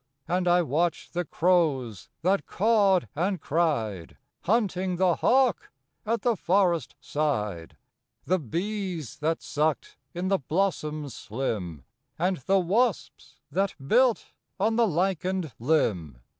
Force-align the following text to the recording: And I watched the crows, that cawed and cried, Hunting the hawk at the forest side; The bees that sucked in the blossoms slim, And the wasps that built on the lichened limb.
And 0.27 0.47
I 0.47 0.63
watched 0.63 1.13
the 1.13 1.25
crows, 1.25 2.09
that 2.23 2.47
cawed 2.47 3.07
and 3.15 3.39
cried, 3.39 4.17
Hunting 4.45 4.95
the 4.95 5.17
hawk 5.17 5.69
at 6.07 6.23
the 6.23 6.35
forest 6.35 6.95
side; 6.99 7.77
The 8.25 8.39
bees 8.39 9.17
that 9.19 9.43
sucked 9.43 9.97
in 10.15 10.27
the 10.27 10.39
blossoms 10.39 11.13
slim, 11.13 11.83
And 12.17 12.37
the 12.37 12.57
wasps 12.59 13.35
that 13.51 13.75
built 13.87 14.31
on 14.59 14.75
the 14.75 14.87
lichened 14.87 15.53
limb. 15.59 16.17